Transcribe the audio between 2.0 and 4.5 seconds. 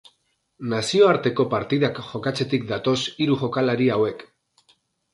jokatzetik datoz hiru jokalari hauek.